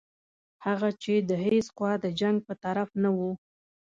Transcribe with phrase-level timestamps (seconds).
[0.65, 3.31] هغه چې د هیڅ خوا د جنګ په طرف نه وو.